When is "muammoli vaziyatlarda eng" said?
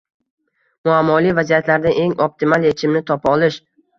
0.89-2.17